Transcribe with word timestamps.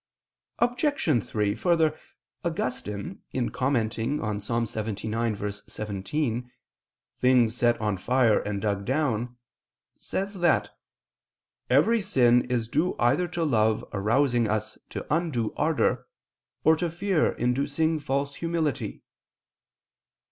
Obj. 0.57 1.23
3: 1.23 1.53
Further, 1.53 1.95
Augustine 2.43 3.21
in 3.33 3.51
commenting 3.51 4.19
on 4.19 4.39
Ps. 4.39 4.49
79:17, 4.49 6.49
"Things 7.19 7.55
set 7.55 7.79
on 7.79 7.97
fire 7.97 8.39
and 8.39 8.59
dug 8.63 8.83
down," 8.83 9.37
says 9.99 10.39
that 10.39 10.71
"every 11.69 12.01
sin 12.01 12.49
is 12.49 12.67
due 12.67 12.95
either 12.97 13.27
to 13.27 13.43
love 13.43 13.85
arousing 13.93 14.47
us 14.49 14.75
to 14.89 15.05
undue 15.13 15.53
ardor 15.55 16.07
or 16.63 16.75
to 16.77 16.89
fear 16.89 17.33
inducing 17.33 17.99
false 17.99 18.33
humility." 18.33 19.03